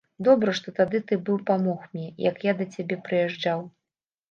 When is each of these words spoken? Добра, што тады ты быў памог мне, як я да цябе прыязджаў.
Добра, 0.27 0.53
што 0.59 0.71
тады 0.79 1.01
ты 1.11 1.17
быў 1.27 1.37
памог 1.51 1.85
мне, 1.93 2.07
як 2.31 2.43
я 2.49 2.57
да 2.65 2.69
цябе 2.73 3.01
прыязджаў. 3.11 3.65